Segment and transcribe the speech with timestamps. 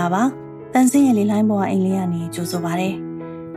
[0.00, 0.24] ္ဂလာပါ
[0.72, 2.90] တန်စင်းရဲ့လေးလိုင်းပေါ်အိမ်လေးကနေကြိုဆိုပါရစေ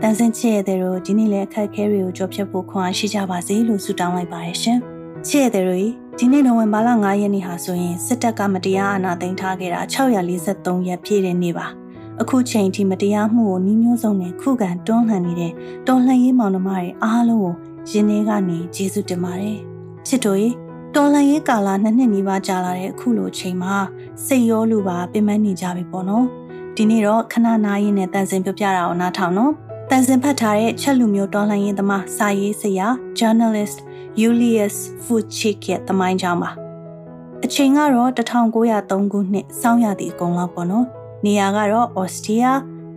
[0.02, 4.80] တန်စင်းချစ်ရဲ့တဲ့တို့ဒီနေ့လည်းအခက်အခဲတွေကိုကြော်ဖြတ်ဖို့ခွန်အားရှိကြပါစေလို့ဆုတောင်းလိုက်ပါတယ်ရှင်
[5.28, 5.80] ချစ်ရဲ့တဲ့တို့
[6.20, 11.68] ဒီနေ့နိုဝင်ဘာလ9ရက်နေ့ဟာဆိုရင်စစ်တပ်ကမတရားအာဏာသိမ်းထားခဲ့တာ643ရက်ပြည့်တဲ့နေ့ပါ
[12.22, 15.52] အခုချိန်ထိမတရားမှုကိုနှီးမျိုးစုံနဲ့ခုခံတွန်းလှန်နေတဲ့
[15.88, 17.54] တော်လှန်ရေးမောင်နှမတွေအားလုံးကို
[17.92, 19.58] ရင်ထဲကနေကျေးဇူးတင်ပါတယ်
[20.08, 20.50] ချစ်တို့ရေ
[20.96, 23.76] တော်လန်ရေးကာလနှစ်နှစ်နီးပါးကြာလာတဲ့အခုလိုချိန်မှာ
[24.26, 26.26] စိတ်ရောလူပါပင်ပန်းနေကြပြီပေါ့နော်
[26.76, 29.54] ဒီနေ့တော့ခဏနားရင်းနဲ့တန်စင်ပြပြတာအောင်နားထောင်နော်
[29.90, 32.88] တန်စင်ဖတ်ထားတဲ့ချက်လူမျိုးတော်လှန်ရေးသမားစာရေးဆရာ
[33.20, 33.78] journalist
[34.20, 36.52] Julius Fuchik ရဲ့သမိုင်းကြောင်းပါ
[37.46, 40.86] အချိန်ကတော့1903ခုနှစ်စောင်းရသည့်အကုန်လောက်ပေါ့နော်
[41.26, 42.52] နေရာကတော့ Austria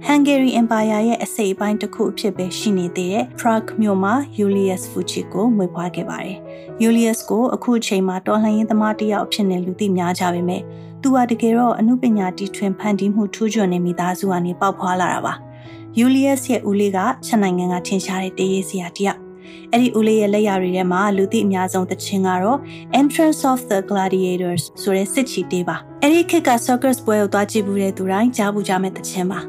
[0.09, 6.39] Hungary Empire ရဲ့အစိတ်အပိုင်းတစ်ခုအဖြစ်ပဲရှိနေသေးတဲ့ Prague မြို့မှာ Julius Fuchik ကိုမွေးဖွားခဲ့ပါတယ်။
[6.83, 10.63] Julius ကိုအခုအချိန်မှာတော်လှန်ရေးသမားတစ်ယောက်အဖြစ်နဲ့လူသိများကြပေမဲ့
[11.09, 15.35] သူဟာတကယ်တော့အမှုပညာတီထွင်ဖန်တီးမှုထူးချွန်နေမိသားစုကနေပေါက်ဖွားလာတာပါ။
[15.99, 19.21] Julius ရဲ့ဦးလေးကချက်နိုင်ငံကထင်ရှားတဲ့တရေးဆရာတစ်ယောက်
[19.73, 22.59] အဲ့ဒီဦးလေးရဲ့လက်ရာတွေထဲမှာလူသိအများဆုံးသချင်းကတော့
[23.01, 29.41] Entrance of the Gladiators ဆိုတဲ့စစ်ချီတေးပါအဲ့ဒီခေတ်က circus ပွဲကိုသွားကြည့်ဘူးတဲ့သူတိုင်းကြားဘူးကြမဲ့သချင်းပါ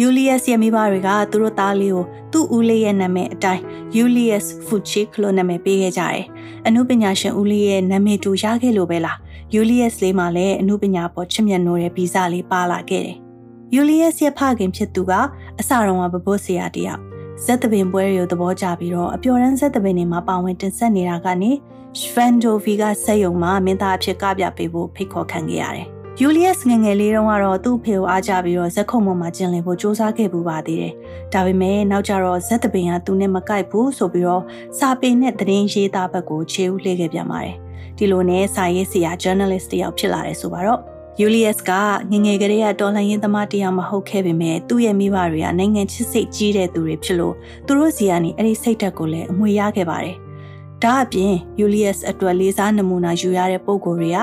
[0.00, 3.62] ယူလီယက်စ်ရဲ့မိဘတွေကသူတို့သားလေးကိုသူ့ဦးလေးရဲ့နာမည်အတိုင်း
[3.96, 6.24] ယူလီယက်စ်ဖူချစ်လို့နာမည်ပေးခဲ့ကြတယ်။
[6.66, 9.18] အနုပညာရှင်ဦးလေးရဲ့နာမည်တူရခဲ့လို့ပဲလား။
[9.54, 13.16] ယူလီယက်စ်လေးမှလည်းအနုပညာပေါ်ချစ်မြတ်နိုးတဲ့ဗီဇလေးပါလာခဲ့တယ်။
[13.74, 15.12] ယူလီယက်စ်ရဲ့ဖခင်ဖြစ်သူက
[15.58, 17.00] အစတုန်းကဘဘိုးဆရာတယောက်
[17.44, 21.50] ဇက်သပင်ပွဲတွေကိုသဘောကျပြီးတော့အပျော်တမ်းဇက်သပင်တွေမှာပါဝင်တင်ဆက်နေတာကနေ
[21.98, 25.86] ရှဗန်ဒိုဗီကစက်ယုံမှာမင်းသားအဖြစ်ကပြပေးဖို့ဖိတ်ခေါ်ခံခဲ့ရတယ်။
[26.20, 30.94] ယူလီယက်စ်ငငယ်လေးတုန်းကတော့သူ့ဖေကိုအားကြပြီးတော့ဇက်ခုံပေါ်မှာကျင်လည်ဖို့စူးစမ်းခဲ့ပူပါသေးတယ်။
[31.32, 34.42] ဒါပေမဲ့နောက်ကျတော့ဇက်တပင်ကသူနဲ့မကိုက်ဘူးဆိုပြီးတော့
[34.78, 37.56] စာပေနဲ့သတင်းရေးသားဘက်ကိုခြေဦးလှည့်ခဲ့ပြန်ပါတယ်။
[37.98, 40.80] ဒီလိုနဲ့စာရေးဆရာ journalist တယောက်ဖြစ်လာတယ်ဆိုပါတော့
[41.20, 41.70] ယူလီယက်စ်က
[42.12, 47.34] ငငယ်ကလေးကတော်လှန်ရေးသမားတယောက်မဟုတ်ခဲ့ပေမဲ့သူ့ရဲ့မိဘတွေကနိုင်ငံချစ်စိတ်ကြီးတဲ့သူတွေဖြစ်လို့
[47.66, 50.16] သူတို့စီကနေအဲ့ဒီစိတ်ဓာတ်ကိုလည်းအမွေရခဲ့ပါတယ်။
[50.82, 54.18] ဒါအပြင်ယူလီယက်စ်အတွက်လေးစားနမူနာယူရတဲ့ပုံကိုယ်တွေက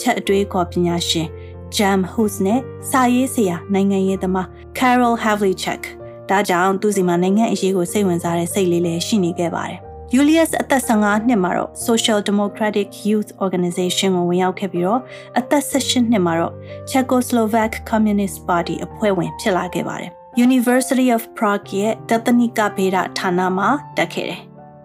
[0.00, 1.28] ချက်အတွေးခေါ်ပညာရှင်
[1.76, 4.46] Jam Hus နဲ့စာရေးဆရာနိုင်ငံရေးသမား
[4.78, 5.82] Carol Havlicek
[6.30, 9.80] ဒါကြောင့်သူစီမှာနိုင်ငံအရေးကိုစိတ်ဝင်စားတဲ့စိတ်လေးလည်းရှိနေခဲ့ပါတယ်။
[10.14, 15.00] Julius အသက်15နှစ်မှာတော့ Social Democratic Youth Organization ကိုဝင်ရောက်ခဲ့ပြီးတော့
[15.38, 16.52] အသက်18နှစ်မှာတော့
[16.90, 20.10] Czechoslovak Communist Party အဖွဲ့ဝင်ဖြစ်လာခဲ့ပါတယ်။
[20.46, 24.40] University of Prague ရဲ့တသနိကဗေဒဌာနမှာတက်ခဲ့တယ်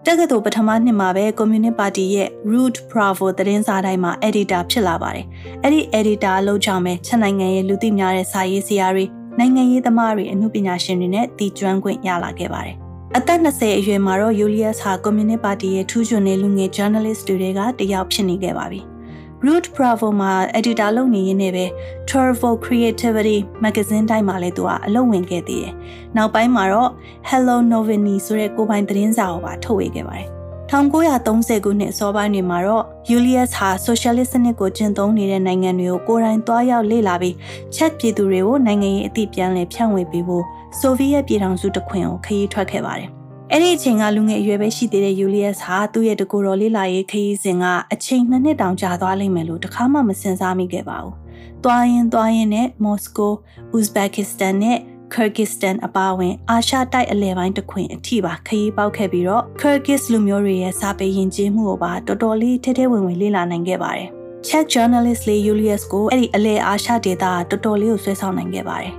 [0.06, 5.26] တက္ကသိုလ်ပထမနှစ်မှာပဲကွန်မြူနစ်ပါတီရဲ့ Root Bravo သတင်းစာတိုင်းမှာ editor ဖြစ်လာပါတယ်။
[5.62, 9.04] အဲ့ဒီ editor အလုပ်ကြောင့်ပဲချက်နိုင်ငံရဲ့လူသိများတဲ့စာရေးဆရာတွေ
[9.38, 12.76] နိုင်ငံရေးသမားတွေအမှုပညာရှင်တွေနဲ့တည်ကျွမ်းခွင့်ရလာခဲ့ပါတယ်။
[13.18, 18.80] အသက်20အရွယ်မှာတော့ Julius ဟာကွန်မြူနစ်ပါတီရဲ့ထူးချွန်တဲ့လူငယ် journalist တွေကတယောက်ဖြစ်နေခဲ့ပါပြီ။
[19.44, 21.66] Root Bravo မှာ editor လုပ်နေရင်းနဲ့ပဲ
[22.10, 25.74] Turbo Creativity magazine တိုင်းမှာလည်းသူကအလုပ်ဝင်ခဲ့သေးတယ်။
[26.16, 26.90] နောက်ပိုင်းမှာတော့
[27.28, 30.28] Hello Novini ဆိုတဲ့ကိုပိုင်သတင်းစာကိုပါထုတ်ဝေခဲ့ပါတယ်။
[30.70, 37.36] 1930ခုနှစ်အစောပိုင်းတွေမှာတော့ Julius ဟာ socialist စနစ်ကိုကျင့်သုံးနေတဲ့နိုင်ငံတွေကိုကိုယ်တိုင်သွားရောက်လေ့လာပြီး
[37.74, 40.44] ချက်ပြည်သူတွေကိုနိုင်ငံရေးအသည့်ပြန်လည်ဖြန့်ဝေပေးဖို့
[40.78, 43.08] ဆိုဗီယက်ပြည်ထောင်စုတခွင်ကိုခရီးထွက်ခဲ့ပါတယ်။
[43.52, 51.14] အဲ့ဒီအချိန်ကလူငယ်အရွယ်ပဲရှိသေးတဲ့ယူလီယက်ဟာသူ့ရဲ့တကူတော်လေးလာရေးခရီးစဉ်ကအချိန်နှစ်နှစ်တောင်ကြာသွားလိမ့်မယ်လို့တခါမှမစင်စားမိခဲ့ပါဘူး။
[51.64, 53.34] တွားရင်တွားရင်နဲ့မော်စကို၊
[53.78, 54.78] ဥဇဘက်ကစ္စတန်နဲ့
[55.14, 64.08] ကာဂစ္စတန်အပါအဝင်အာရှတိုက်အလဲပိုင်းတစ်ခွင်အထိပါခရီးပေါက်ခဲ့ပြီးတော့ကာဂစ်လူမျိုးတွေရဲ့စာပေယဉ်ကျေးမှုကိုပါတော်တော်လေးထဲထဲဝင်ဝင်လေ့လာနိုင်ခဲ့ပါတယ်။
[64.46, 68.94] Czech journalist လေး Julius ကိုအဲ့ဒီအလဲအာရှဒေသကတော်တော်လေးကိုဆွဲဆောင်နိုင်ခဲ့ပါတယ်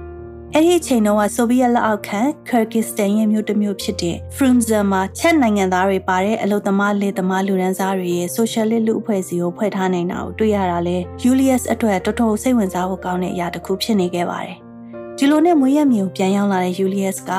[0.54, 14.58] အဲ့ဒီအချိန်တုန်းကဆိုဗီယက်လက်အောက်ခံကာဂစ္စတန်ရဲ့မြို့တစ်မြို့ဖြစ်တဲ့ Frunze မှာချက်နိုင်ငံသားတွေပါတဲ့အလုသမားလေသမားလူရန်စားတွေရဲ့ socialist လူအဖွဲ့အစည်းကိုဖွဲ့ထားနိုင်တာကိုတွေ့ရတာလဲ Julius အတွက်တော်တော်စိတ်ဝင်စားဖို့ကောင်းတဲ့အရာတစ်ခုဖြစ်နေခဲ့ပါတယ်။
[15.20, 17.32] ဒီလိုနဲ့မွေးရမြေကိုပြန်ရောက်လာတဲ့ Julius က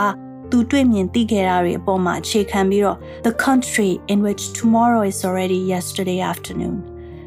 [0.51, 6.77] သူတွေ့မြင်သိခဲ့တာတွေအပေါ်မှာအခြေခံပြီးတော့ The country in which tomorrow is already yesterday afternoon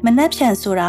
[0.04, 0.88] မနှက်ဖြန်ဆိုတာ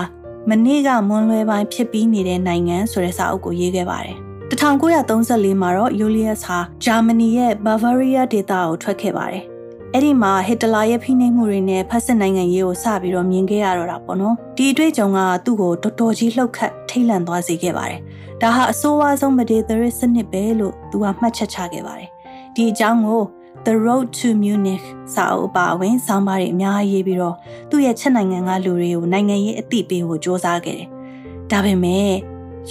[0.50, 4.18] မနေ့ကမွန်းလွဲပိုင်းဖြစ်ပြီးနေတဲ့နိုင်ငံဆိုတဲ့စာအုပ်ကိုရေးခဲ့ပါတယ်။
[4.52, 9.46] 1934မှာတော့ယူလီယက်စ်ဟာဂျာမနီရဲ့ဘာဗာရီးယားဒေသကိုထွက်ခဲ့ပါတယ်။
[9.96, 18.02] အဲ့ဒီမှာဟစ်တလာရဲ့ဖိနှိပ်မှုတွေနဲ့ဖက်စစ်နိုင်ငံရေးကိုစပြီးတော့မြင်ခဲ့ရတော့တာပေါ့နော်။ဒီအတွေ့အကြုံကသူ့ကိုတော်တော်ကြီးလှုပ်ခတ်ထိတ်လန့်သွားစေခဲ့ပါတယ်။
[18.42, 22.10] ဒါဟာအဆိုးဝါးဆုံးမဒေသရစ်စနစ်ပဲလို့သူကမှတ်ချက်ချခဲ့ပါတယ်။
[22.56, 23.22] ဒီအကြောင်းကို
[23.66, 27.36] The Road to Munich စာအုပ်ပါဝင်ဆောင်းပါးတွေအများကြီးရေးပြီးတော့
[27.70, 30.90] သူ့ရဲ့ချက်နိုင်ငံကလူတွေကိုနိုင်ငံရေးအသိပေးဖို့စ조사ခဲ့တယ်။
[31.52, 32.14] ဒါပေမဲ့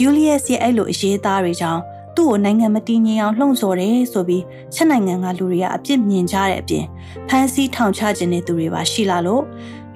[0.00, 1.82] ယူလီယက်စ်ရဲ့အဲ့လိုအရေးသားတွေကြောင့်
[2.16, 4.44] သူ့ကိုနိုင်ငံမတည်ငြိမ်အောင်လှုံ့ဆော်တယ်ဆိုပြီး
[4.74, 6.84] ချက်နိုင်ငံကလူတွေကအပြစ်မြင်ကြတဲ့အပြင်
[7.28, 9.42] ဖမ်းဆီးထောင်ချခြင်းတဲ့သူတွေပါရှိလာလို့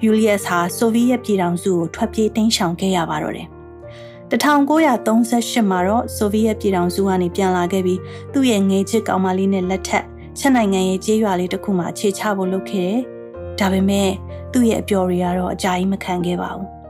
[0.03, 3.47] ယူလီယက်စ်ဟာဆိုဗီယက်ပြည်ထောင်စုကိုထွက်ပြေးတိမ်းရှောင်ခဲ့ရပါတော့တယ်။
[4.31, 7.99] 1938မှာတော့ဆိုဗီယက်ပြည်ထောင်စုကနေပြန်လာခဲ့ပြီး
[8.33, 10.05] သူ့ရဲ့ငယ်ချစ်ကောင်မလေးနဲ့လက်ထက်
[10.39, 12.99] ချက်နိုင်ငံရဲ့ကြေးရွာလေးတစ်ခုမှာအခြေချဖို့လုပ်ခဲ့တယ်။
[13.59, 14.09] ဒါပေမဲ့
[14.53, 16.67] သူ့ရဲ့အပျော်တွေကတော့အကြာကြီးမခံခဲ့ပါဘူး။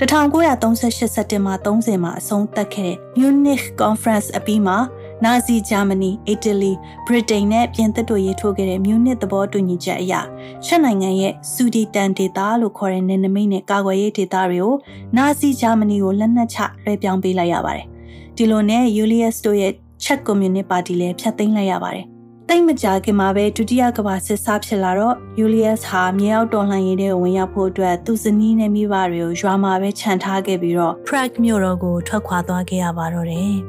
[0.00, 4.76] 1938စက်တင်ဘာ30မှာအဆုံးသတ်ခဲ့တဲ့ Munich Conference အပြီးမှာ
[5.24, 6.72] နာဇီဂျာမနီ၊အီတလီ၊
[7.06, 10.14] ဗြိတိန်နဲ့ပြင်သစ်တို့ရေးထိုးခဲ့တဲ့မြူနစ်သဘောတူညီချက်အရ
[10.64, 14.74] ချက်နိုင်ငံရဲ့စူဒီတန်ဒေတာလို့ခေါ်တဲ့နယ်နိမိတ်နဲ့ကာကွယ်ရေးဒေတာတွေကို
[15.16, 17.86] နာဇီဂျာမနီကိုလက်နက်ချလွှဲပြောင်းပေးလိုက်ရပါတယ်။
[18.36, 19.72] ဒီလိုနဲ့ယူလီယပ်စ်တို့ရဲ့
[20.04, 22.06] ချက်ကွန်မြူနစ်ပါတီလည်းဖျက်သိမ်းလိုက်ရပါတယ်။
[22.50, 33.56] တိတ်မကြခင်မှာပဲဒုတိယကမ္ဘာစစ်စားဖြစ်လာတော့ယူလီယပ်စ်ဟာမြေအောက်တော်လှန်ရေးတွေဝင်ရောက်ဖို့အတွက်သူ့ဇနီးနဲ့မိဘတွေကိုရွာမှာပဲခြံထားခဲ့ပြီးတော့ Prague မြို့တော်ကိုထွက်ခွာသွားခဲ့ရပါတော့တယ်။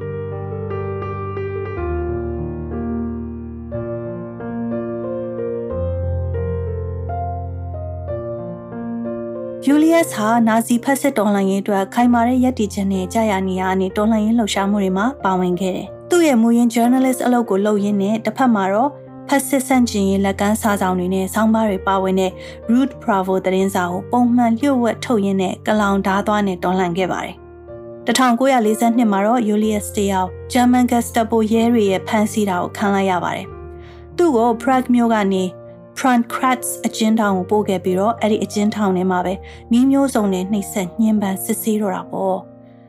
[9.66, 15.88] ယူလီယပ်စ်ဟာနာဇီဖက်စစ်တော်လှန်ရေးအတွက်ခိုင်မာတဲ့ရည်တည်ချက်နဲ့ကြာရနေရအနေတော်လှန်ရေးလှုပ်ရှားမှုတွေမှာပါဝင်ခဲ့တယ်။
[16.18, 18.90] သူ့ရဲ့မူရင်း journalist အလုပ်ကိုလုပ်ရင်းနဲ့တစ်ဖက်မှာတော့
[19.28, 22.32] ဖက်စစ်ဆန့်ကျင်ရေးလက်ကမ်းစာဆောင်တွေနဲ့ဆောင်းပါးတွေပါဝင်တဲ့
[22.70, 27.36] Root Bravo သတင်းစာကိုပုံမှန်လျှို့ဝှက်ထုတ်ရင်းနဲ့ကလောင်ဓားသွားနဲ့တော်လှန်ခဲ့ပါတယ်။
[28.06, 33.46] 1942မှာတော့ Julius Steyer German Gestapo ရဲတွေရဲ့ဖမ်းဆီးတာကိုခံလိုက်ရပါတယ်။
[34.16, 35.44] သူ့ကို Prague မြို့ကနေ
[35.98, 39.34] Frankratz အကျဉ်းထောင်ကိုပို့ခဲ့ပြီးတော့အဲ့ဒီအကျဉ်းထောင်ထဲမှာပဲ
[39.70, 42.38] မိမျိုးစုံနဲ့နှိပ်စက်ညှဉ်းပန်းစစ်ဆေးတော့တာပေါ့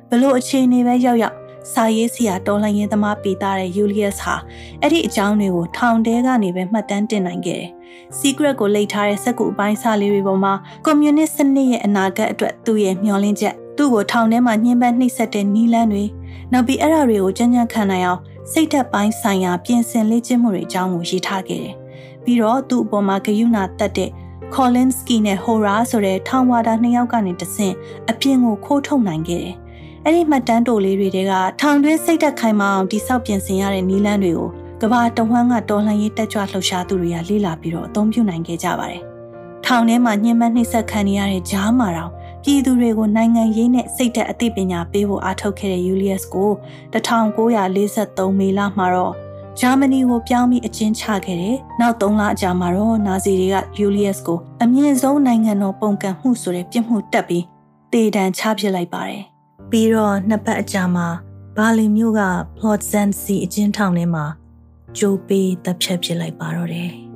[0.09, 1.38] ဘလို့အခြေအနေပဲရောက်ရောက်
[1.73, 4.35] စာရေးဆရာတော်လှန်ရေးသမားပေတာတဲ့ယူလီယပ်စ်ဟာ
[4.81, 7.71] အဲ့ဒီအကြောင်းတွေကိုထောင်ထဲကနေပဲမှတ်တမ်းတင်နိုင်ခဲ့တယ်။
[8.19, 10.53] secret ကိုလိတ်ထားတဲ့စက်ကူအပိုင်းစာလေးတွေပေါ်မှာ
[10.85, 16.05] ကွန်မြူနစ်စနစ်ရဲ့အနာဂတ်အတွက်သူ့ရဲ့မျှော်လင့်ချက်သူ့ကိုထောင်ထဲမှာညှဉ်းပန်းနှိပ်စက်တဲ့နီးလန်းတွေ
[16.51, 18.21] နောက်ပြီးအဲ့ဒါတွေကိုကြမ်းကြမ်းခံနိုင်အောင်
[18.51, 21.75] စိတ်သက်ပိုင်းဆိုင်ရာပြင်ဆင်လေ့ကျင့်မှုတွေအကြောင်းကိုရေးထားခဲ့တယ်
[22.23, 24.09] ပြီးတော့သူ့အပေါ်မှာဂယုဏတက်တဲ့
[24.55, 27.75] Kolinsky နဲ့ Hora ဆိုတဲ့ထောင်ဝါဒနှစ်ယောက်ကနေတဆင့်
[28.09, 29.55] အပြင်ကိုခိုးထုတ်နိုင်ခဲ့တယ်။
[30.09, 34.49] အဲ့ဒီမှတ်တမ်းတိုလေးတွေကထောင်တွင်းစိတ်သက်ခိုင်မာအောင်တိဆောက်ပြင်ဆင်ရတဲ့နည်းလမ်းတွေကို
[34.81, 39.01] ကဘာတဝမ်းကတော်လှန်ရေးတက်ကြွလှုပ်ရှားသူတွေကလေ့လာပြီးတော့အသုံးပြုနိုင်ခဲ့ကြပါတယ်။
[39.65, 42.11] ထောင်ထဲမှာညှဉ်းပန်းနှိပ်စက်ခံနေရတဲ့ဂျားမာတော်
[42.43, 46.51] ပြည်သူတွေကိုနိုင်ငံရေးနဲ့စိတ်သက်အသိပညာပေးဖို့အားထုတ်ခဲ့တဲ့ယူလီယပ်စ်ကို
[46.93, 49.13] 1943မေလမှာတော့
[49.59, 57.45] ဂျာမနီကိုပြောင်းပြီးအကျဉ်းချခဲ့တယ်။နောက်3လအကြာမှာတော့နာဇီတွေကယူလီယပ်စ်ကိုအမြင့်ဆုံးနိုင်ငံတော်ပုံကန့်မှုဆိုတဲ့ပြစ်မှုတက်ပြီး
[57.93, 59.25] တေတံချပစ်လိုက်ပါတယ်။
[59.71, 61.07] ပြီးတော့နှစ်ပတ်အကြာမှာ
[61.57, 62.23] ဘာလင်မြို့က
[62.57, 64.25] Plotzensee အကျဉ်းထောင်ထဲမှာ
[64.97, 66.91] ဂျိုးပေးတပ်ဖြတ်ပစ်လိုက်ပါတော့တယ်။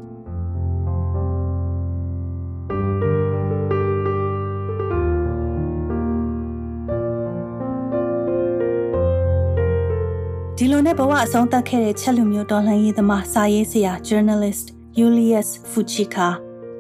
[10.57, 14.65] ဒီလိုနဲ့ဘဝအဆုံးသတ်ခဲ့တဲ့ချက်လူမျိုးတော်လှန်ရေးသမားစာရေးဆရာ journalist
[14.97, 16.29] Julius Fuchika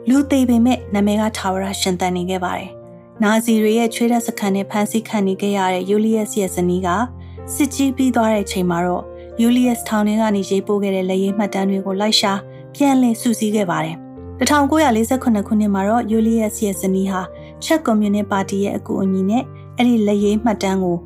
[0.09, 2.71] လူသေးပေမဲ့နာမည်ကထာဝရရှင်သန်နေခဲ့ပါတယ်။
[3.21, 6.89] နာဇီတွေရဲ့ချွေးတဲ့စခန်းနဲ့ဖမ်းဆီးခံနေခဲ့ရတဲ့ Julius ရဲ့ဇနီးက
[7.53, 9.03] စစ်ကြီးပြီးသွားတဲ့အချိန်မှာတော့
[9.41, 12.33] Julius ထောင်ထဲကနေရေးပို့ခဲ့တဲ့လက်ရေးမှတ်တမ်းတွေကိုလိုက်ရှာ
[12.75, 13.95] ပြန်လည်စုစည်းခဲ့ပါတယ်။
[14.39, 17.21] 1948ခုနှစ်မှာတော့ Julius ရဲ့ဇနီးဟာ
[17.63, 19.43] ချက်ကွန်မြူနစ်ပါတီရဲ့အကူအညီနဲ့
[19.77, 20.97] အဲ့ဒီလက်ရေးမှတ်တမ်းကို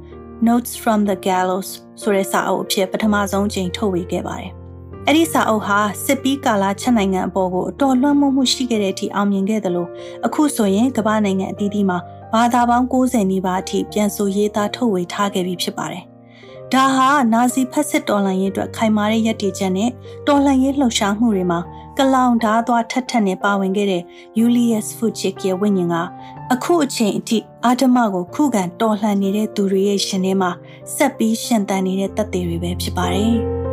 [0.48, 1.70] Notes from the Gallows
[2.02, 4.52] ဆိုတဲ့စာအုပ်အဖြစ်ပထမဆုံးချိန်ထုတ်ဝေခဲ့ပါတယ်။
[5.10, 9.90] အဲ့ဒီစာအုပ်ဟာစစ်ပီးကာလာချက်နိုင်ငံအပေါ်ကိုအတော်လွှမ်းမိုးမှုရှိခဲ့တဲ့အထိအောင်မြင်ခဲ့တယ်လို့
[10.26, 11.98] အခုဆိုရင်ကမ္ဘာနိုင်ငံအသီးသီးမှာ
[12.34, 16.04] ဘာသာပေါင်း90နီးပါးအထိပြန်ဆိုရေးသားထုတ်ဝေထားခဲ့ပြီးဖြစ်ပါတယ်။
[16.74, 19.90] ဒါဟာနာဇီဖက်စစ်တော်လှန်ရေးအတွက်ခိုင်မာတဲ့ရည်တည်ချက်နဲ့
[20.28, 21.60] တော်လှန်ရေးလှုပ်ရှားမှုတွေမှာ
[21.98, 24.04] ကလောင်ဓားသွားထက်ထက်နဲ့ပါဝင်ခဲ့တဲ့
[24.38, 25.96] Julius Fuchik ရဲ့ဝိညာဉ်က
[26.54, 30.52] အခုအချိန်အထိအာဓမကိုခုခံတော်လှန်နေတဲ့သူတွေရဲ့ရှင်ထဲမှာ
[30.96, 33.38] ဆက်ပြီးရှင်သန်နေတဲ့တပ်တွေပဲဖြစ်ပါတယ်။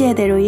[0.00, 0.44] ချဲ့တဲ့တို့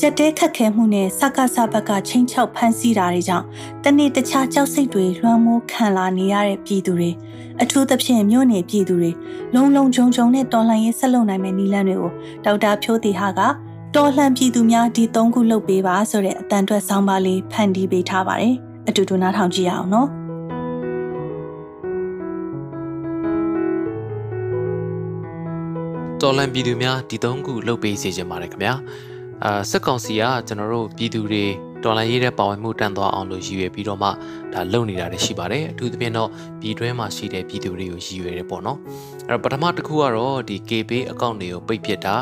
[0.00, 3.46] ကြက်တဲခတ်ခဲမှုနဲ့စကားစဘက်ကချင်းချောက်ဖမ်းဆီးတာတွေကြောင့်
[3.84, 7.10] တနေ့တခြားကြောက်စိတ်တွေလွှမ်းမိုးခံလာနေရတဲ့ပြည်သူတွေ
[7.62, 9.10] အထူးသဖြင့်မြို့နယ်ပြည်သူတွေ
[9.54, 12.12] လုံလုံခြုံခြုံနဲ့တော်လှန်ရေးဆက်လုပ်နိုင်မယ့်နည်းလမ်းတွေကို
[12.44, 13.40] ဒေါက်တာဖြိုးတီဟာက
[13.94, 18.54] တော်လှန်ပြည်သူများဒီ၃ခုလုပ်ပေးပါဆိုတဲ့အတန်အတွက်ဆောင်းပါးလေးဖန်တီးပေးထားပါတယ်
[18.88, 20.08] အတူတူနားထောင်ကြည့်ရအောင်နော်
[26.22, 28.74] တော်လန်ပြည်သူများဒီသုံးခုလှုပ်ပေးစေချင်ပါတယ်ခင်ဗျာ
[29.44, 31.44] အာစစ်ကောင်စီကကျွန်တော်တို့ပြည်သူတွေ
[31.84, 34.08] တော်လိုင်းရေးတဲ့ပါဝင်မှုတန်သွားအောင်လို့ရည်ရွယ်ပြီးတော့မှ
[34.54, 38.78] ဒါလုပ်နေတာတွေရှိပါတယ်အထူးသဖြင့်တော့ပြည်တွင်းမှာရှိတဲ့ပြည်သူတွေကိုရည်ရွယ်တယ်ပေါ့နော်
[39.28, 42.14] အဲ့တော့ပထမတစ်ခုကတော့ဒီ KB account တွေကိုပိတ်ပစ်တာ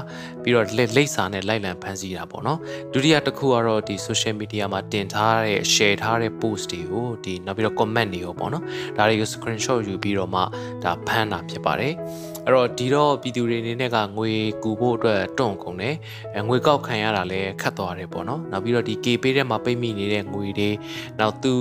[0.43, 0.67] ပြီးတော့
[0.97, 2.59] လိပ်စာနဲ့လိုက်လံဖန်ဆီးတာပေါ့နော်
[2.93, 8.63] ဒုတိယတစ်ခုကတော့ဒီ social media မှာတင်ထားတဲ့ share ထားတဲ့ post တွေကိုဒီနောက်ပြီးတော့ comment တွေရောပေါ့နော်
[8.97, 10.41] ဒါတွေကို screenshot ယူပြီးတော့မှ
[10.85, 11.95] ဒါဖမ်းတာဖြစ်ပါတယ်
[12.47, 15.97] အဲ့တော့ဒီတော့ပြည်သူတွေအနေနဲ့ကငွေကူဖို့အတွက်တွန့်ကုန်တယ်
[16.49, 20.71] ငွေကောက်ခံရတာလည်းခတ်သွားတယ်ပေါ့နော်နောက်ပြီးတော့ဒီ KB ထဲမှာပိတ်မိနေတဲ့ငွေတွေ
[21.21, 21.55] နောက်သူ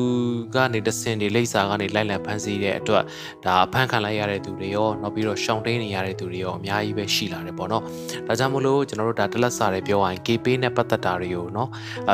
[0.52, 3.03] ကကနေတဆင်တွေလိပ်စာကနေလိုက်လံဖမ်းဆီးတဲ့အတွက်
[3.45, 7.83] ဒါဖမ်းခံလိုက်ရတဲ့သူတွေရောနောက်ပြီးတော့ရှောင်တိန်နေရတဲ့သူတွေရောအများကြီးပဲရှိလာတယ်ပေါ့နော်
[8.27, 11.69] ဒါကြောင့်မလို့ကျွန်တော်တို့ဒါတလက်စာတွေပြောရရင် KP နဲ့ပတ်သက်တာတွေကိုနော်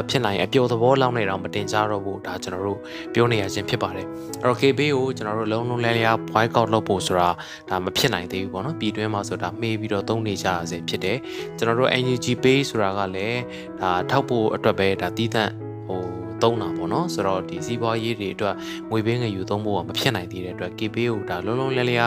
[0.10, 2.79] ဖြစ်နိုင်အပျော်သဘောလောက်နေတော့မတင်ကြတော့ဘူးဒါကျွန်တော်တို့
[3.13, 4.08] ပြောနေရခြင်းဖြစ်ပါတယ်
[4.41, 7.29] အဲ့တော့ KP ကိုကျွန်တော်တို့လုံးလုံးလဲလျား boycott လုပ်ဖို့ဆိုတာ
[7.69, 11.17] ဒါမဖြစ်နိုင်သေးဘူးပေါ့နော်ပြည်တွင်းမှာဆိုတာမေးပြီးတော့သုံးနေကြရစေဖြစ်တယ်
[11.58, 13.41] ကျွန်တော်တို့ NUG pay ဆိုတာကလည်း
[13.79, 15.51] ဒါထောက်ဖို့အတွက်ပဲဒါတီးသန့်
[15.88, 18.55] ဟို သုံးတာပေါ့နော်ဆိုတော့ဒီစီးပွားရေးတွေအတွက်
[18.91, 21.98] ငွေပေးငွေယူသုံးဖို့ကမဖြစ်နိုင်သေးတဲ့အတွက် KP ကိုဒါလုံးလုံးလဲလဲ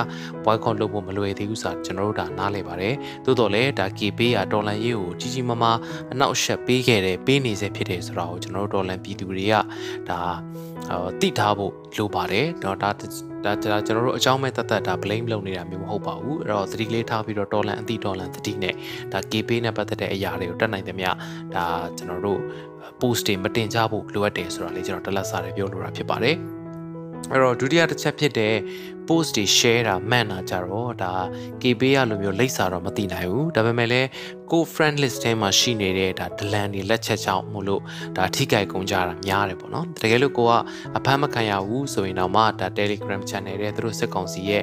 [0.45, 5.79] boycott လုပ်ဖို့မလွယ်သေးဘူးဆိုတာကျွန်တော်တို့ဒါနားလည်ပါတယ်သို့တော်လည်းဒါ KP ကဒေါ်လာရေးကိုကြီးကြီးမားမား
[6.13, 9.55] အနောက်အရှက်ပေးခဲ့တယ်ပေးနေစေဖြစ်တယ်ဆိုတာကိုကျွန်တော်တို့ဒေါ်လာပြည်သူတွေက
[10.09, 10.21] ဒါ
[11.21, 13.07] တိထားဖို့လိုပါတယ်တော့ဒါဒါ
[13.45, 18.75] ဒါကျွန်တော်တို့အကြောင်းမဲ့တတ်တတ်ဒါ blame လုပ်နေတာမျိုးမဟုတ်ပါဘူးအဲ့တော့သတိလေးထားပြီးတော့ဒေါ်လာအတိဒေါ်လာသတိနဲ့
[19.13, 21.09] ဒါ KP နဲ့ပတ်သက်တဲ့အရာတွေကိုတက်နိုင်သမျှ
[21.55, 21.65] ဒါ
[21.99, 22.41] ကျွန်တော်တို့
[23.01, 26.37] post တွေမတင်ကြဖို့လိုအပ်တယ်ဆိုတာလေးကျွန်တော်တလက်စားတယ်ပြောလိုတာဖြစ်ပါတယ်
[27.31, 28.55] အဲ့တော့ဒုတိယတစ်ချက်ဖြစ်တဲ့
[29.09, 31.13] post တွေ share တာမှန်တာကြတော့ဒါ
[31.63, 34.09] KB ရလိုမျိုးလိပ်စာတော့မသိနိုင်ဘူးဒါပေမဲ့လည်း
[34.53, 37.83] ကို friend list ထဲမှာရှိနေတဲ့ဒါဒလန်တွေလက်ချက်ချောင်းမို့လို့
[38.17, 40.53] ဒါထိကြိုက်ကုန်ကြတာများတယ်ပေါ့နော်တကယ်လို့ကိုက
[40.97, 44.63] အဖမ်းမခံရဘူးဆိုရင်တော့မှဒါ Telegram channel တဲ့သူတို့စစ်ကောင်စီရဲ့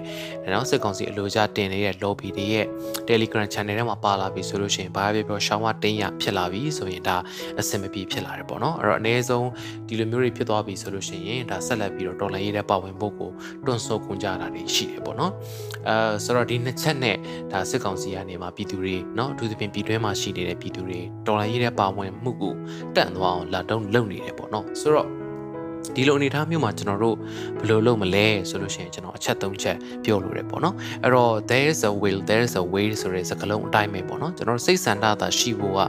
[0.54, 2.66] နော်စစ်ကောင်စီအလိုကြတင်နေတဲ့ lobby တွေရဲ့
[3.10, 7.18] Telegram channel ထဲမှာပါလာပြီဆိုလို့ရှိရင်ဘာပဲပြောရှောင်းမတင်းရဖြစ်လာပြီဆိုရင်ဒါ
[7.60, 9.50] အဆင်မပြေဖြစ်လာတယ်ပေါ့နော်အဲ့တော့အနည်းဆုံး
[9.88, 13.32] ဒီလိုမျိုးတွေဖြစ်သွားပြီဆိုလို့ရှိရင်ဒါဆက်လက်ပြီးတော့တော်လိုင်းရေးတဲ့ပါဝင်ဖို့ကို
[13.66, 15.33] တွန့်ဆုတ်ကုန်ကြတာတွေရှိတယ်ပေါ့နော်
[15.89, 17.17] အဲဆိုတော့ဒီနှစ်ချက်နဲ့
[17.53, 22.55] ဒါစစ်ကောင်စီကနေမှာပြည်သူတွေเนาะအထူးသဖြင့်ပြည်တွင်းမှာရှိနေတဲ့ပြည်သူတွေတော်လိုင်းရေးတဲ့ပါဝင်မှုကို
[22.97, 25.18] တန့်သွားအောင်လာတော့လုပ်နေတယ်ပေါ့နော်ဆိုတော့
[25.96, 27.16] ဒီလိုအနေအထားမျိုးမှာကျွန်တော်တို့
[27.60, 35.80] ဘယ်လိုလုပ်မလဲဆိုလို့ရှိရင်ကျွန်တော်အချက်၃ချက်ပြောလို့ရတယ်ပေါ့နော်အဲ့တော့ there is a will there is a way ဆိုတဲ့စကားလုံးအတိုင်းပဲပေါ့နော်ကျွန်တော်တို့စိတ်ဆန္ဒသာရှိဖို့က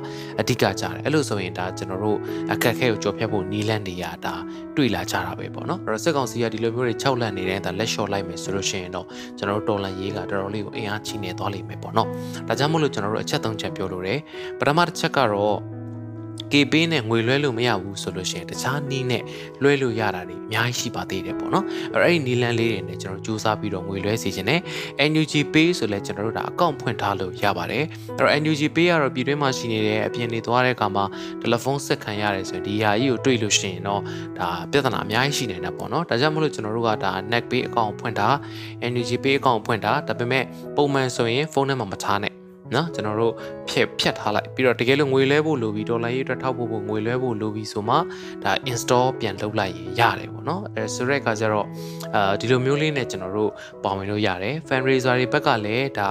[0.41, 2.19] အဓိကကြတယ်အဲ့လိုဆိုရင်ဒါကျွန်တော်တို့
[2.53, 4.35] အခက်အခဲကိုကြော်ဖြတ်ဖို့နီးလန့်နေရတာ
[4.77, 9.07] တွေ့လာကြတာပဲပေါ့နော်အဲ့တော့စစ်ကောင်စီကဒီလိုမျိုးတွေခြောက်လန့်နေတဲ့ဒါလက်လျှော့လိုက်မယ်ဆိုလို့ရှိရင်တော့
[9.39, 12.09] ကျွန်တော်တို့တော်လန်ရေးကတော်တော်လေးကိုအင်အားကြီးနေသွားလိမ့်မယ်ပေါ့နော်
[12.49, 14.21] ဒါကြောင့်မို့လို့ကျွန်တော်တို့အချက်၃ချက်ပြောလို့ရတယ်
[14.61, 15.80] ပထမတစ်ချက်ကတော့
[16.53, 19.23] KB နဲ့ငွေလွှဲလို့မရဘူးဆိုလို့ရှိရင်တခြားနီးနဲ့
[19.63, 24.61] လွှဲလို့ရတာတွေအများကြီးရှိပါသေးတယ်ပေါ့နော်အဲ့အဲ့ဒီနီလန်လေးတွေနဲ့ကျွန်တော်စူးစမ်းပြီးတော့ငွေလွှဲစီခြင်းနဲ့
[25.11, 31.05] NUG Pay ဆိုလဲကျွန်တော်တို့ဒါအကောင့်ဖွင့်ထားလို့ရပါတယ်အဲ့တော့ NUG Pay ကတော့ပြည်တွင်းမှာရှိနေတဲ့အပြင်နေသွားတဲ့အခါမှာ
[31.41, 34.03] တယ်လီဖုန်းဆက်ခံရတယ်ဆိုရင်ဒီဟာကြီးကိုတွေ့လို့ရှိရင်တော့
[34.39, 38.29] ဒါပြဿနာအများကြီးရှိနေတာပေါ့နော်ဒါကြောင့်မလို့ကျွန်တော်တို့ကဒါ Net Pay အကောင့်ဖွင့်တာ
[38.93, 40.45] NUG Pay အကောင့်ဖွင့်တာဒါပေမဲ့
[40.77, 42.40] ပုံမှန်ဆိုရင်ဖုန်းထဲမှာမထားနဲ့
[42.75, 43.35] နော်ကျွန်တော်တို့
[43.69, 47.97] ဖြတ်ဖြတ်ထားလိုက်ပြီးတော့တကယ်လို့ငွေလဲဖို့လိုပြီးဒေါ်လာရေးအတွက်ထောက်ဖို့ဖို့ငွေလဲဖို့လိုပြီးဆိုမှ
[48.45, 51.67] ဒါ install ပြန်လုပ်လိုက်ရင်ရတယ်ပေါ့နော်အဲဆိုတဲ့အခါကျတော့
[52.15, 53.51] အာဒီလိုမျိုးလေးနဲ့ကျွန်တော်တို့
[53.85, 56.11] ပါဝင်လို့ရတယ် fundraiser တွေဘက်ကလည်းဒါ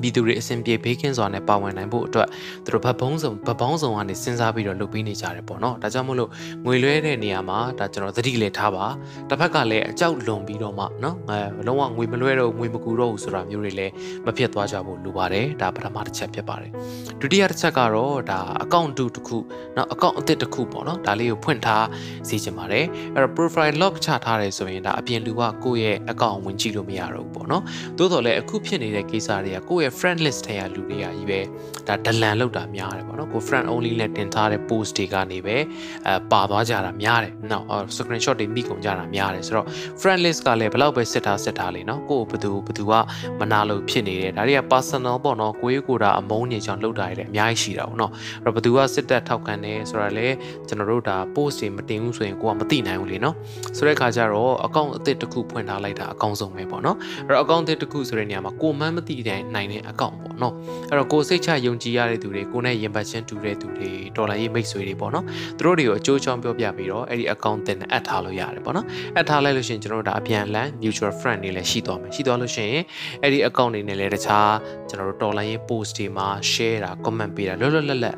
[0.00, 2.28] ပြည်သူတွေအဆင်ပြေဘေးကင်းစွာနဲ့ပါဝင်နိုင်ဖို့အတွက်
[2.64, 6.30] သူတို့ဗတ်ဘုံစုံဗတ်ပေါင်းစုံကနေစဉ်းစားပြီးတော့လုပ်ပေးနေကြတယ်ပေါ့နော်ဒါကြောင့်မို့လို့
[6.66, 8.86] ငွေလွှဲတဲ့နေရာမှာဒါကျွန်တော်သတိလည်းထားပါ
[9.28, 13.92] တစ်ဖက်ကလည်းအကြောက်လွန်ပြီးတော့မှနော်အဲလုံးဝငွေမလွှဲတော့ငွေမကူတော့ဘူးဆိုတာမျိုးတွေလည်း
[14.26, 16.70] မဖြစ်သွားကြဖို့လိုပါတယ်ဒါပထမတစ်ချက်ဖြစ်ပါတယ်
[17.20, 19.38] ဒုတိယတစ်ချက်ကတော့ဒါအကောင့်တူတစ်ခု
[19.76, 21.86] နော်အကောင့်အသစ်တစ်ခုပေါ့နော်ဒါလေးကိုဖွင့်ထား
[22.28, 27.62] စီချင်ပါတယ်အဲ့တော့ profile lock ချထားတယ်ဆိုရင်ဒါအပြင်လူကကိုယ့်ရဲ့အကောင့်ဝင်ကြည့်လို့မရတော့ဘူးပေါ့နော်
[27.98, 31.40] သို့တော်လည်းအခုဖြစ်နေတဲ့ကိစ္စတွေကကိုယ့်ရဲ့ friend list ထဲကလူတွေကကြီးပဲ
[31.88, 35.56] ဒါဒလန်လောက်တာများတယ်ပေါ့နော်ကို friend only နဲ့တင်ထားတဲ့ post တွေကနေပဲ
[36.06, 37.64] အဲပါသွားကြတာများတယ်နော်
[37.96, 39.66] screenshot တွေမိကုန်ကြတာများတယ်ဆိုတော့
[40.00, 42.92] friend list ကလည်းဘလောက်ပဲစစ်ထားစစ်ထားလေနော်ကိုဘသူဘသူက
[43.40, 48.12] မနာလို့ဖြစ်နေတယ်ဒါတွေက personal ပေါ့နော်ကိုရေးကိုတာအမုန်းညင်ချောင်းလောက်တာတွေလည်းအများကြီးရှိတာပေါ့နော်
[48.44, 50.26] အဲ့တော့ဘသူကစစ်တက်ထောက်ခံတယ်ဆိုတာလေ
[50.68, 53.34] ကျွန်တော်တို့ဒါ post တွေမတင်ဘူးဆိုရင်ကိုကမသိနိုင်ဘူးလေနော်
[53.76, 59.16] ဆိုတဲ့ခါကျတော့ account အသစ်တစ်ခုဖွင့်ထားလိုက်တာအကောင်းဆုံးပဲပေါ့နော်အဲ့တော့ account အသစ်တစ်ခုဆိုတဲ့နေရာမှာကိုမှန်းမသိ
[59.54, 60.54] နိုင်တဲ့ account ပေါ့နော်
[60.90, 65.24] အဲ့တော့ကိုစိတ်ချယုံကြည်ရတဲ့သူတွေကိုနဲ့ရင်ပတ်ချင်းတူတဲ့သူတွေဒေါ်လာရေးမိတ်ဆွေတွေပေါ့နော်
[65.58, 72.84] သူတို့တွေကိုအကျိုးချောင်းပြောပြပြီးတော့အဲ့ဒီ account တင်နဲ့အပ်ထားလို့ရတယ်ပေါ့နော်အပ်ထားလိုက်လို့ရှိရင်ကျွန်တော်တို့ဒါအပြန်လန် mutual friend တွေလည်းရှိသွားမယ်ရှိသွားလို့ရှိရင်
[73.22, 74.54] အဲ့ဒီ account တွေနဲ့လည်းတခြား
[74.88, 78.16] ကျွန်တော်တို့ဒေါ်လာရေး post တွေမှာ share တာ comment ပေးတာလွတ်လွတ်လပ်လပ်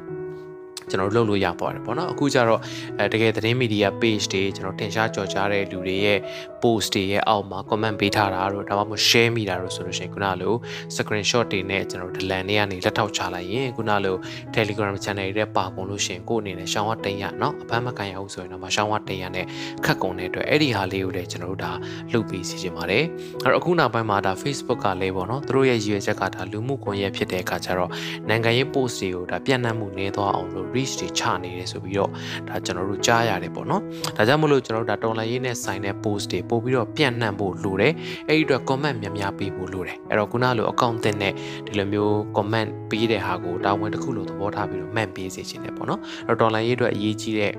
[0.91, 2.61] ကျွန်တော်လုပ်လို့ရပါတယ်ပေါ့နော်အခုကျတော့
[2.99, 6.19] အဲတကယ်သတင်းမီဒီယာ page တွေကျွန်တော်တင်ရှားကြော်ကြားတဲ့လူတွေရဲ့
[6.62, 10.54] post တွေရဲ့အောက်မှာ comment ပေးထားတာတို့ဒါမှမဟုတ် share မိတာတို့ဆိုလို့ရှိရင်ခုနလို
[10.96, 14.16] screenshot တွေနဲ့ကျွန်တော်ဒလန်တွေကနေလက်ထောက်ချလိုက်ရင်ခုနလို
[14.56, 19.46] Telegram channel တွေပါကုန်လို့ရှိရင်ကို့အနေနဲ့ရှောင်းဝတင်ရเนาะအဖမ်းမကန်ရအောင်ဆိုရင်တော့မရှောင်းဝတင်ရနဲ့
[19.86, 21.72] ခက်ကုန်တဲ့အတွက်အဲ့ဒီဟာလေးကိုလည်းကျွန်တော်တို့ဒါ
[22.14, 23.06] လုပ်ပြီးစီစဉ်ပါတယ်
[23.44, 27.92] အဲ့တော့အခုနောက်ပိုင်းမှာဒါ Facebook ကလည်းပေါ့နော်သူတို့ရဲ့ရည်ရွယ်ချက်ကဒါလူမှုကွန်ရက်ဖြစ်တဲ့အခါကျတော့
[28.30, 32.12] နိုင်ငံရေး post တွေကိုဒါပြန့်နှံ့မှုနည်းသွားအောင်လို့ reach တွေချနေတယ်ဆိုပြီးတော့
[32.50, 33.82] ဒါကျွန်တော်တို့ကြားရတယ်ပေါ့နော်
[34.18, 37.93] ဒါကြောင့်မလို့ကျွန်တော်တို့ဒါတော်လိုင်းရေးနဲ့ဆိုင်တဲ့ post တွေ ပို့ပြီးတော့ပြန့်နှံ့ဖို့လိုတယ်
[38.29, 41.33] အဲ့ဒီအတွက် comment များများပေးဖို့လိုတယ်အဲ့တော့ခုနလို account တင်တဲ့
[41.67, 47.53] ဒီလိုမျိုး comment ပေးတဲ့ဟာကိုတာဝန်တစ်ခုလိုသဘောထားပြီးတော့မှန်ပေးစေချင်တယ်ပေါ့နော်အဲ့တော့တော်လိုင်းရေးအတွက်အရေးကြီးတဲ့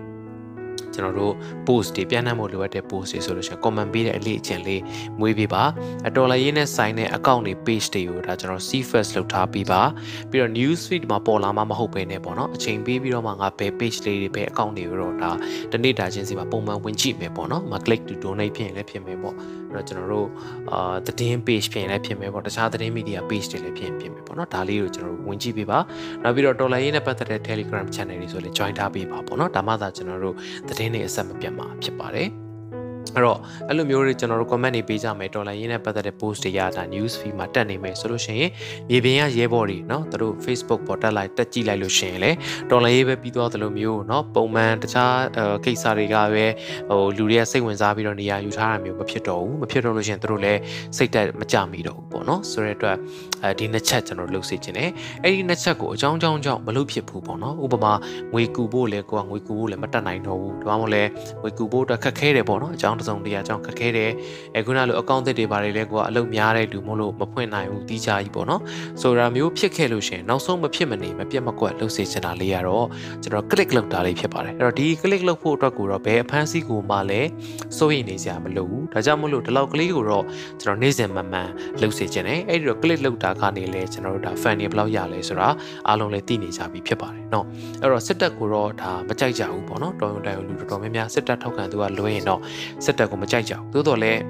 [0.94, 1.34] ကျွန်တော်တို့
[1.68, 4.82] post တွေပြန်နှံ့ဖို့လိုအပ်တဲ့ post တွေဆိုလို့ရှိရင် comment ပေးတဲ့အလေးအကျင့်လေး
[5.20, 5.64] မွေးပေးပါ
[6.08, 9.82] အတော်လည်းရင်းနဲ့ဆိုင်တဲ့ account တွေ page တွေကိုဒါကျွန်တော် see first လုပ်ထားပြီးပါ
[10.30, 15.32] ပြီးတော့ news feed မှာပေါ်လာမှမဟုတ်ဘဲနဲ့ပေါ့နော်အချိန်ပေးပြီးတော့မှငါဘယ် page လေးတွေဘယ် account တွေတော့ဒါ
[15.72, 19.36] တနေ့တာချင်းစီမှာပုံမှန်ဝင်ကြည့်မယ်ပေါ့နော်မ click to donate ဖြစ်ရင်လည်းဖြစ်မယ်ပေါ့
[19.72, 20.28] အဲ့တော့ကျွန်တော်တို့
[20.72, 25.80] အာသတင်း page ဖြစ်ရင်လည်းဖြစ်မယ်ပေါ့တခြားသတင်း media page တွေလည်းဖြစ်ရင်ဖြစ်မယ်ပေါ့နော်ဒါလေးကိုကျွန်တော်တို့ဝင်ကြည့်ပေးပါ
[26.24, 30.36] နောက်ပြီးတော့တော်လည်းရင်းနဲ့ပတ်သက်တဲ့ Telegram channel တွေဆိုလည်း join ထားပေးပါပေါ့နော်ဒါမှသာကျွန်တော်တို့
[30.68, 32.30] သတင်းတွေအဆက်မပြတ်မှာဖြစ်ပါတယ်
[33.15, 38.51] အဲ့တော့အဲ့လိုမျိုးတွေကျွန်တော်တို့ comment တွေပေးကြမယ်တော်လိုင်းရင်းနဲ့ပတ်သက်တဲ့ post တွေရတာ news feed မှာတက်နေမယ်ဆိုလို့ရှိရင်
[38.91, 42.31] မြေပြင်ကရဲဘော်တွေเนาะသူတို့ Facebook ပေါ်တက်လိုက်တက်ကြည့်လိုက်လို့ရှိရင်လေ
[42.71, 45.15] တော်လိုင်းရေးပဲပြီးသွားသလိုမျိုးเนาะပုံမှန်တခြား
[45.65, 46.47] ကိစ္စတွေကပဲ
[46.91, 50.61] ဟိုလူတွေကစိတ်ဝင်စားပြီးတော့နေရာယူထားတာမျိုးမဖြစ်တော့ဘူးမဖြစ်တော့လို့ရှိရင်သူတို့လည်း
[50.97, 52.97] စိတ်တက်မကြမိတော့ဘူးပေါ့เนาะဆိုတဲ့အတွက်
[53.43, 54.91] အဲဒီနှစ်ချက်ကျွန်တော်လုပ်စေချင်တယ်
[55.23, 57.93] အဲ့ဒီနှစ်ချက်ကိုအကြောင်းကြောင်းကြောင့်မလုပ်ဖြစ်ဘူးပေါ့เนาะဥပမာ
[58.33, 61.03] ငွေကူဖို့လဲကိုကငွေကူဖို့လဲမတက်နိုင်တော့ဘူးဒါမှမဟုတ်လဲ
[61.43, 64.11] ငွေကူဖို့အတွက်ခက်ခဲတယ်ပေါ့เนาะအကြောင်း တစ်စုံတရာကြောင့်ခက်ခဲတယ်
[64.57, 68.63] အဲခုနလိုအကောင့်သစ်တွေပါတယ်လဲကိုကအလုပ်များတဲ့လူမို့လို့မဖွင့်နိုင်ဘူးတီးကြကြီးပေါ့နော်
[69.03, 72.87] ဆိုတာမျိုးဖြစ်ခဲ့လို့ရှင်နောက်ဆုံးမဖြစ်မနေမပြတ်မကွက်လုပ်စေချင်တာလေးရတော့
[73.23, 77.29] ကျွန်တော် click လုပ်တာလေးဖြစ်ပါတယ်အဲ့တော့ဒီ click လုပ်ဖို့အတွက်ကိုတော့ဘယ်အဖမ်းဆီးကိုမှလည်း
[77.79, 80.25] စိုးရိမ်နေစရာမလိုဘူးဒါကြောင့်မလို့ဒီလောက်ကလေးကိုတော့
[80.63, 85.49] ကျွန်တော်နေ့စဉ်မှန်မှန်လုပ်စေချင်တယ်အဲ့ဒီတော့ click လုပ်တာကနေလဲကျွန်တော်တို့ဒါ fan တွေဘယ်လောက်ရလဲဆိုတာ
[85.89, 87.45] အားလုံးလည်းသိနေကြပြီဖြစ်ပါတယ်เนาะ
[87.83, 92.41] အဲ့တော့စစ်တပ်ကိုတော့ဒါမကြိုက်ကြဘူးပေါ့နော်တော်ရုံတိုင်လူတော်တော်များများစစ်တပ်ထောက်ခံသူကလွှဲရင်တော့
[92.85, 94.22] စ စ်တပ်ကိုမကြိုက်ကြဘူးသို့တော်လည်း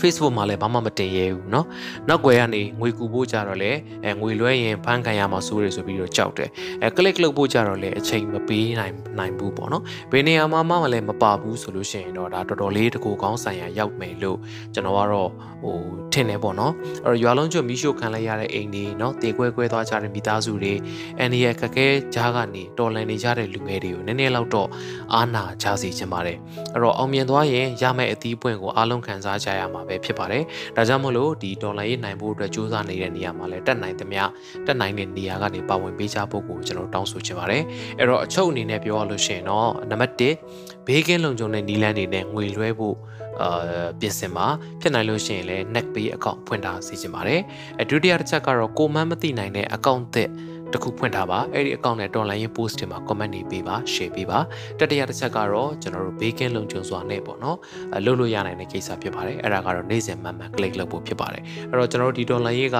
[0.00, 1.64] Facebook မှာလည်းဘာမှမတင်ရဲဘူးเนาะ
[2.08, 3.70] နောက်ွယ်ကနေငွေကူဖို့ကြတော့လေ
[4.04, 6.50] အဲငွေလွှဲရင်ဖန်ခံရမှာစိုးရဆိုပြီးတော့ကြောက်တယ်
[6.82, 9.82] အဲ click လုပ်ဖို့ကြတော့လေအချိန်မပေးနိုင်နိုင်ဘူးပေါ့နော်
[10.12, 14.38] ဘယ်နေရာမှာမှလည်းမပါဘူးဆိုလို့ရှိရင်တော့ဒါတော်တော်လေးတကူကောင်းဆိုင်ရာရောက်မယ်လို့
[14.74, 15.30] ကျွန်တော်ကတော့
[15.62, 15.76] ဟို
[16.12, 16.72] ထင်တယ်ပေါ့နော်
[17.04, 20.74] အဲ့တော့ရွာလုံးကျွတ်မီးရှို့ခံလိုက်ရတဲ့အိမ်တွေเนาะတေကွဲကွဲသွားကြတဲ့မိသားစုတွေ
[21.18, 24.68] အန်ဒီရဲ့ခက်ခဲကြားကနေတော်လန်နေကြတဲ့လူငယ်တွေကိုနည်းနည်းလောက်တော့
[25.14, 26.38] အာနာချစေချင်ပါတယ်
[26.72, 30.43] အဲ့တော့အောင်မြင်သွားရင်ရမယ့်အသီးပွင့်ကိုအားလုံးခံစားကြရမှာ ပဲဖြစ်ပါတယ်။
[30.75, 34.23] ဒါကြောင့်မို့လို့ဒီဒေါ်လာရေးနိုင်ဖို့အတွက်စူးစမ်းနေတဲ့နေရာမှာလည်းတက်နိုင်သမျှ
[34.65, 37.63] တက်နိုင်တဲ့နေရာကနေပါဝင်ပေးကြဖို့ကိုကျွန်တော်တောင်းဆိုချင်ပါတယ်။
[37.99, 42.95] အဲ့တော့အချုပ်အနေနဲ့ပြောရလို့ရှိရင်တော့နံပါတ်1ဘေးကင်းလုံခြုံတဲ့နီလန်းတွေနဲ့ငွေလွှဲဖို့
[43.41, 44.47] အာပြင်ဆင်ပါ
[44.81, 47.41] ဖြစ်နိုင်လို့ရှိရင်လည်း neck pay account ဖွင့်ထားစီချင်ပါတယ်။
[47.81, 50.29] အဒုတိယတစ်ချက်ကတော့ကိုမှန်းမသိနိုင်တဲ့ account သစ်
[50.73, 54.39] တခုဖွင့်ထားပါအဲ့ဒီ account နဲ့ online post တွေမှာ comment တွေပေးပါ share ပေးပါ
[54.79, 57.57] တတိယတစ်ချက်ကတော့ကျွန်တော်တို့ bacon လုံခြုံစွာနဲ့ပေါ့နော်
[57.95, 62.77] အလုပ်လို့ရနိုင်တဲ့ကိစ္စဖြစ်ပါတယ်အဲ့ဒါကတော့နေ့စဉ်မှန်မှန် click လုပ်ဖို့ဖြစ်ပါတယ်အဲ့တော့ကျွန်တော်တို့ဒီ online ရေးက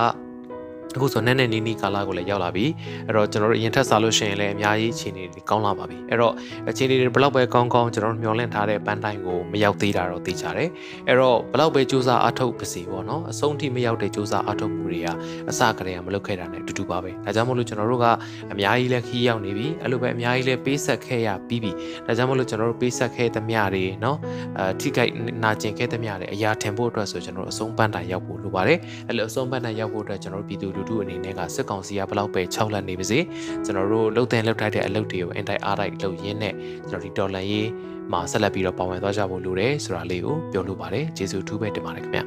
[0.96, 2.66] အခုဆိုနဲ့နဲ့နီးနီးကာလကိုလည်းရောက်လာပြီ
[3.08, 6.34] အဲ့တော့ကျွန်တော်တို့အရင်ထက်စားလို့ရှိရင်လည်းအများကြီးအခြေအနေတွေကောင်းလာပါပြီအဲ့တော့
[6.70, 10.70] အခြေအနေတွေဘလောက်ပဲကောင်းကောင်းကျွန်တော်တို့မျှော်လင့်ထားတဲ့ပန်းတိုင်းကိုမရောက်သေးတာတော့သိကြတယ်
[11.08, 15.08] အဲ့တော့ဘလောက်ပဲစူးစမ်းအားထုတ်ပါစီပေါ့နော်အဆုံးထိမရောက်တဲ့စူးစမ်းအားထုတ်မှုတွေက
[15.50, 18.06] အစကတည်းကမလုပ်ခဲ့တာနဲ့အတူတူပါပဲဒါကြောင့်မို့လို့ကျွန်တော်တို့က
[18.52, 21.72] အများကြီးလည်းခီးရောက်နေပြီအဲ့လိုပဲအများကြီးလည်းပေးဆက်ခဲ့ရပြီးပြီ
[22.06, 24.18] ဒါကြောင့်မို့လို့ကျွန်တော်တို့ပေးဆက်ခဲ့သမျှတွေနော်
[24.60, 25.12] အဲထိခိုက်
[25.44, 33.20] နာကျင်ခဲ့သမျှတွေအရာထင်ဖို့အတွက်ဆိုကျွန်တော်တို့အဆုံးပန်းတိုင်ရောက်ဖို့လိုပါတယ်အဲ့လိုအဆုံးပန်းတိုင်ရောက်ဖို့အတွက်ကျွန်တော်တို့ပြည်သူလူထုအနေနဲ့ကစစ်ကောင်စီကဘလောက်ပဲ၆လက်နေပါစေ
[33.66, 36.54] ကျွန်တော်တို့လှုပ်တဲ့လှုပ်ထိုက်တဲ့အလုပ်တွေကိုအန်တိုက်အားတိုက်လှုပ်ရင်းနဲ့
[36.90, 37.68] ကျွန်တော်ဒီဒေါ်လာရေး
[38.12, 42.22] မှာဆက်လက်ပြီးတော့ပါဝင်သွားကြဖို့လိုတယ်ဆိုတာလေးကိုပြောလိုပါတယ်ကျေးဇူးအထူးပဲတင်ပါတယ်ခင်ဗျ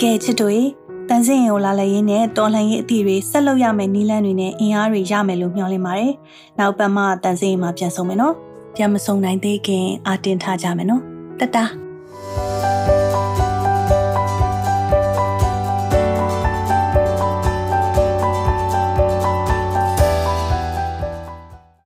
[0.00, 6.12] ကဲချစ်တို့တန်စင်ကိုလာလည်ရင်းနဲ့တော်လှန်ရေးအသည့်တွေဆက်လုပ်ရမယ်နီးလန်းတွေနဲ့အင်အားတွေရမယ်လို့မျှော်လင့်ပါတယ်။
[6.58, 8.34] နောက်ပတ်မှတန်စင်မှာပြန်ဆုံးမယ်နော်။
[8.76, 11.02] ပြန်မဆုံးနိုင်သေးခင်အာတင်ထားကြမယ်နော်။
[11.40, 11.83] တတ